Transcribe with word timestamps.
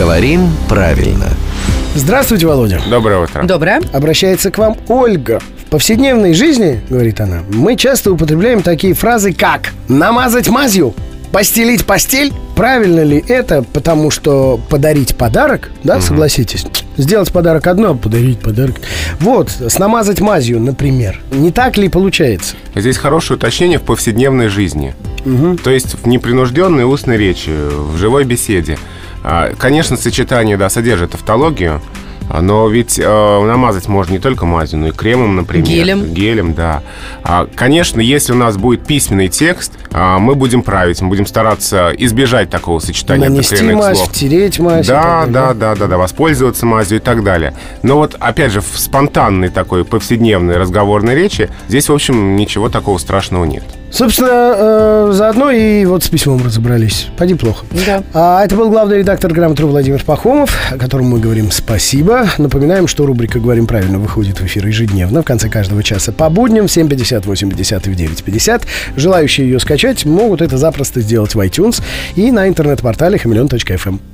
Говорим 0.00 0.48
правильно. 0.66 1.28
Здравствуйте, 1.94 2.46
Володя. 2.46 2.80
Доброе 2.88 3.22
утро. 3.22 3.42
Доброе. 3.42 3.82
Обращается 3.92 4.50
к 4.50 4.56
вам 4.56 4.78
Ольга. 4.88 5.40
В 5.58 5.66
повседневной 5.66 6.32
жизни, 6.32 6.80
говорит 6.88 7.20
она, 7.20 7.42
мы 7.52 7.76
часто 7.76 8.10
употребляем 8.10 8.62
такие 8.62 8.94
фразы, 8.94 9.34
как 9.34 9.74
«намазать 9.88 10.48
мазью», 10.48 10.94
«постелить 11.32 11.84
постель». 11.84 12.32
Правильно 12.56 13.02
ли 13.02 13.22
это, 13.28 13.62
потому 13.62 14.10
что 14.10 14.58
подарить 14.70 15.16
подарок, 15.16 15.70
да, 15.84 16.00
согласитесь? 16.00 16.64
Сделать 16.96 17.30
подарок 17.30 17.66
одно, 17.66 17.90
а 17.90 17.94
подарить 17.94 18.40
подарок. 18.40 18.76
Вот, 19.18 19.50
с 19.50 19.78
намазать 19.78 20.22
мазью, 20.22 20.60
например. 20.60 21.20
Не 21.30 21.52
так 21.52 21.76
ли 21.76 21.90
получается? 21.90 22.56
Здесь 22.74 22.96
хорошее 22.96 23.36
уточнение 23.36 23.78
в 23.78 23.82
повседневной 23.82 24.48
жизни. 24.48 24.94
То 25.62 25.70
есть 25.70 25.96
в 26.02 26.06
непринужденной 26.06 26.84
устной 26.84 27.18
речи, 27.18 27.50
в 27.50 27.98
живой 27.98 28.24
беседе. 28.24 28.78
А, 29.22 29.52
Конечно, 29.58 29.96
сочетание, 29.96 30.56
да, 30.56 30.68
содержит 30.70 31.10
тавтологию, 31.12 31.80
а, 32.32 32.42
но 32.42 32.68
ведь 32.68 32.96
э, 32.98 33.02
намазать 33.44 33.88
можно 33.88 34.12
не 34.12 34.20
только 34.20 34.46
мазью, 34.46 34.78
но 34.78 34.88
и 34.88 34.92
кремом, 34.92 35.34
например. 35.34 35.66
Гелем. 35.66 36.14
Гелем, 36.14 36.54
да. 36.54 36.82
А, 37.24 37.48
Конечно, 37.56 38.00
если 38.00 38.32
у 38.32 38.36
нас 38.36 38.56
будет 38.56 38.86
письменный 38.86 39.26
текст, 39.28 39.72
а, 39.90 40.20
мы 40.20 40.36
будем 40.36 40.62
править, 40.62 41.00
мы 41.02 41.08
будем 41.08 41.26
стараться 41.26 41.90
избежать 41.98 42.48
такого 42.48 42.78
сочетания 42.78 43.28
Нанести 43.28 43.60
мазь, 43.72 43.98
слов. 43.98 44.10
втереть 44.10 44.60
мазь. 44.60 44.86
Да, 44.86 45.22
так 45.22 45.32
далее. 45.32 45.32
да, 45.32 45.54
да, 45.54 45.74
да, 45.74 45.86
да, 45.88 45.98
воспользоваться 45.98 46.66
мазью 46.66 46.98
и 46.98 47.00
так 47.00 47.24
далее. 47.24 47.52
Но 47.82 47.96
вот, 47.96 48.14
опять 48.20 48.52
же, 48.52 48.60
в 48.60 48.78
спонтанной 48.78 49.48
такой 49.48 49.84
повседневной 49.84 50.56
разговорной 50.56 51.16
речи 51.16 51.50
здесь, 51.68 51.88
в 51.88 51.92
общем, 51.92 52.36
ничего 52.36 52.68
такого 52.68 52.98
страшного 52.98 53.44
нет. 53.44 53.64
Собственно, 53.90 54.54
э, 54.56 55.10
заодно 55.12 55.50
и 55.50 55.84
вот 55.84 56.04
с 56.04 56.08
письмом 56.08 56.44
разобрались. 56.44 57.08
Пойди 57.16 57.34
плохо. 57.34 57.66
Да. 57.86 58.02
А 58.14 58.44
это 58.44 58.56
был 58.56 58.70
главный 58.70 58.98
редактор 58.98 59.32
«Грамотру» 59.32 59.68
Владимир 59.68 60.02
Пахомов, 60.04 60.56
которому 60.78 61.10
мы 61.10 61.20
говорим 61.20 61.50
спасибо. 61.50 62.28
Напоминаем, 62.38 62.86
что 62.86 63.04
рубрика 63.04 63.40
«Говорим 63.40 63.66
правильно» 63.66 63.98
выходит 63.98 64.40
в 64.40 64.46
эфир 64.46 64.66
ежедневно 64.66 65.22
в 65.22 65.24
конце 65.24 65.48
каждого 65.48 65.82
часа 65.82 66.12
по 66.12 66.30
будням 66.30 66.68
в 66.68 66.70
7.50, 66.70 67.24
8.50 67.24 67.90
и 67.90 67.94
в 67.94 68.26
9.50. 68.26 68.62
Желающие 68.96 69.48
ее 69.48 69.58
скачать 69.58 70.04
могут 70.04 70.40
это 70.40 70.56
запросто 70.56 71.00
сделать 71.00 71.34
в 71.34 71.40
iTunes 71.40 71.82
и 72.14 72.30
на 72.30 72.48
интернет-портале 72.48 73.18
хамелеон.фм. 73.18 74.09